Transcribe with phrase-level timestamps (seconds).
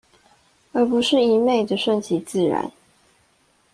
[0.71, 2.71] 而不是一昧地順其自然